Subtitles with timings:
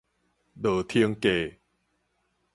[0.59, 1.57] 落停價